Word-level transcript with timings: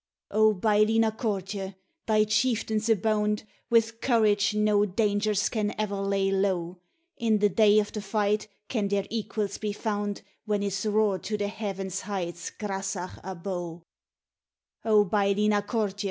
O, 0.31 0.55
Baillie 0.55 0.97
Na 0.97 1.11
Cortie! 1.11 1.75
thy 2.07 2.23
chieftains 2.23 2.89
abound 2.89 3.43
With 3.69 4.01
courage 4.01 4.55
no 4.55 4.83
dangers 4.83 5.47
can 5.47 5.75
ever 5.79 5.97
lay 5.97 6.31
low; 6.31 6.79
In 7.17 7.37
the 7.37 7.49
day 7.49 7.77
of 7.77 7.91
the 7.91 8.01
fight 8.01 8.47
can 8.67 8.87
their 8.87 9.05
equals 9.11 9.59
be 9.59 9.73
found, 9.73 10.23
When 10.45 10.63
is 10.63 10.87
roared 10.87 11.21
to 11.25 11.37
the 11.37 11.49
heaven's 11.49 12.01
heights 12.01 12.49
Grasach 12.49 13.21
Abo? 13.23 13.83
O, 14.83 15.05
Baillie 15.05 15.49
Na 15.49 15.61
Cortie! 15.61 15.99